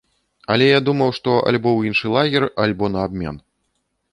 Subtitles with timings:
[0.53, 3.35] Але я думаў, што альбо ў іншы лагер, альбо на абмен.